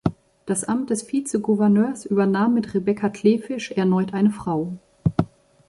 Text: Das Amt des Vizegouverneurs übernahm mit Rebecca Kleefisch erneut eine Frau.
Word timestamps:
Das 0.47 0.63
Amt 0.63 0.89
des 0.89 1.11
Vizegouverneurs 1.11 2.07
übernahm 2.07 2.55
mit 2.55 2.73
Rebecca 2.73 3.09
Kleefisch 3.09 3.69
erneut 3.73 4.15
eine 4.15 4.31
Frau. 4.31 4.79